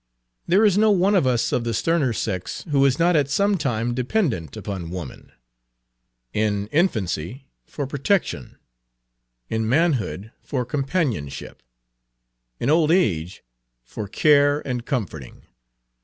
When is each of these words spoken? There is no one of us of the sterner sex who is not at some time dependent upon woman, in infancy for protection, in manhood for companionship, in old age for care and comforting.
There 0.47 0.65
is 0.65 0.79
no 0.79 0.89
one 0.89 1.13
of 1.13 1.27
us 1.27 1.51
of 1.51 1.63
the 1.63 1.75
sterner 1.75 2.11
sex 2.11 2.65
who 2.71 2.83
is 2.87 2.97
not 2.97 3.15
at 3.15 3.29
some 3.29 3.55
time 3.55 3.93
dependent 3.93 4.57
upon 4.57 4.89
woman, 4.89 5.31
in 6.33 6.65
infancy 6.71 7.45
for 7.67 7.85
protection, 7.85 8.57
in 9.47 9.69
manhood 9.69 10.31
for 10.41 10.65
companionship, 10.65 11.61
in 12.59 12.67
old 12.71 12.89
age 12.89 13.43
for 13.83 14.07
care 14.07 14.67
and 14.67 14.87
comforting. 14.87 15.43